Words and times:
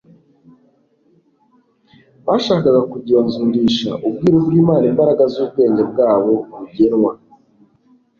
Bashakaga 2.27 2.81
kugenzurisha 2.91 3.91
ubwiru 4.07 4.37
bw'Imana 4.45 4.85
imbaraga 4.91 5.23
z'ubwenge 5.33 5.83
bwabo 5.91 6.33
bugenwa. 6.57 7.11